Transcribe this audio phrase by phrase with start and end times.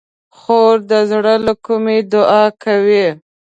[0.37, 3.07] خور د زړه له کومي دعا کوي.